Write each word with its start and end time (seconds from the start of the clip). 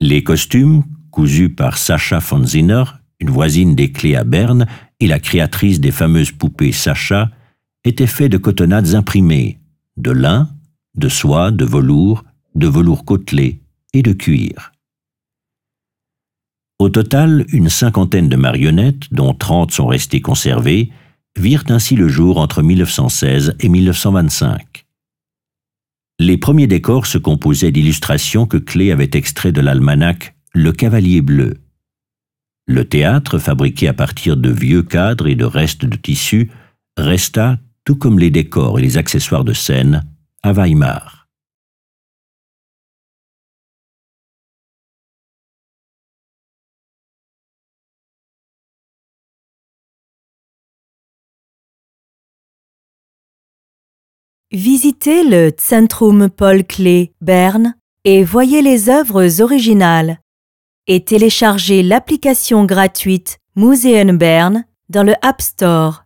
Les 0.00 0.22
costumes, 0.22 0.84
cousus 1.10 1.50
par 1.50 1.78
Sacha 1.78 2.18
von 2.18 2.44
Zinner, 2.44 2.84
une 3.20 3.30
voisine 3.30 3.74
des 3.74 3.90
clés 3.90 4.16
à 4.16 4.24
Berne 4.24 4.66
et 5.00 5.06
la 5.06 5.18
créatrice 5.18 5.80
des 5.80 5.90
fameuses 5.90 6.32
poupées 6.32 6.72
Sacha, 6.72 7.30
étaient 7.84 8.06
faits 8.06 8.30
de 8.30 8.38
cotonnades 8.38 8.94
imprimées, 8.94 9.58
de 9.96 10.10
lin, 10.10 10.50
de 10.94 11.08
soie, 11.08 11.50
de 11.50 11.64
velours, 11.64 12.24
de 12.54 12.66
velours 12.66 13.04
côtelé 13.04 13.60
et 13.92 14.02
de 14.02 14.12
cuir. 14.12 14.72
Au 16.78 16.90
total, 16.90 17.46
une 17.52 17.70
cinquantaine 17.70 18.28
de 18.28 18.36
marionnettes, 18.36 19.12
dont 19.12 19.32
trente 19.32 19.72
sont 19.72 19.86
restées 19.86 20.20
conservées, 20.20 20.90
virent 21.38 21.64
ainsi 21.68 21.96
le 21.96 22.08
jour 22.08 22.38
entre 22.38 22.62
1916 22.62 23.56
et 23.60 23.68
1925. 23.68 24.84
Les 26.18 26.36
premiers 26.36 26.66
décors 26.66 27.06
se 27.06 27.18
composaient 27.18 27.72
d'illustrations 27.72 28.46
que 28.46 28.56
Clé 28.56 28.92
avait 28.92 29.10
extraites 29.14 29.54
de 29.54 29.60
l'almanach 29.60 30.34
Le 30.52 30.72
Cavalier 30.72 31.22
Bleu. 31.22 31.54
Le 32.66 32.84
théâtre, 32.84 33.38
fabriqué 33.38 33.88
à 33.88 33.94
partir 33.94 34.36
de 34.36 34.50
vieux 34.50 34.82
cadres 34.82 35.28
et 35.28 35.34
de 35.34 35.44
restes 35.44 35.84
de 35.84 35.96
tissus, 35.96 36.50
resta, 36.96 37.58
tout 37.84 37.96
comme 37.96 38.18
les 38.18 38.30
décors 38.30 38.78
et 38.78 38.82
les 38.82 38.98
accessoires 38.98 39.44
de 39.44 39.52
scène, 39.52 40.04
à 40.42 40.52
Weimar. 40.52 41.15
Visitez 54.56 55.22
le 55.22 55.52
Zentrum 55.60 56.30
Paul 56.30 56.64
Klee 56.64 57.12
Berne 57.20 57.74
et 58.04 58.24
voyez 58.24 58.62
les 58.62 58.88
œuvres 58.88 59.42
originales. 59.42 60.18
Et 60.86 61.04
téléchargez 61.04 61.82
l'application 61.82 62.64
gratuite 62.64 63.36
Museum 63.54 64.16
Bern 64.16 64.64
dans 64.88 65.02
le 65.02 65.12
App 65.20 65.42
Store. 65.42 66.05